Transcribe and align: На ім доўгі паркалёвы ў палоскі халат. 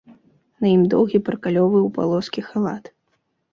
На 0.65 0.71
ім 0.75 0.81
доўгі 0.93 1.21
паркалёвы 1.27 1.79
ў 1.83 1.89
палоскі 2.01 2.41
халат. 2.49 2.93